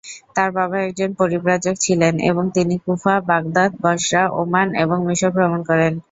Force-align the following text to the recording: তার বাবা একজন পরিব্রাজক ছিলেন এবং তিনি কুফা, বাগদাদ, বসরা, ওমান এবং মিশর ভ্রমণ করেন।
তার 0.35 0.49
বাবা 0.57 0.77
একজন 0.81 1.09
পরিব্রাজক 1.19 1.75
ছিলেন 1.77 2.13
এবং 2.29 2.43
তিনি 2.55 2.75
কুফা, 2.85 3.15
বাগদাদ, 3.29 3.71
বসরা, 3.83 4.23
ওমান 4.39 4.67
এবং 4.83 4.97
মিশর 5.07 5.31
ভ্রমণ 5.35 5.61
করেন। 5.69 5.93